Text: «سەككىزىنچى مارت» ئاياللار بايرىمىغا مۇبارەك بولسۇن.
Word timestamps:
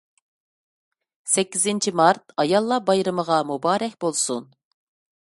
«سەككىزىنچى 1.33 1.93
مارت» 1.99 2.33
ئاياللار 2.43 2.81
بايرىمىغا 2.87 3.37
مۇبارەك 3.51 3.93
بولسۇن. 4.05 4.49